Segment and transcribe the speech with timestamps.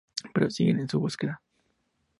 [0.33, 1.43] Pero siguen en su búsqueda.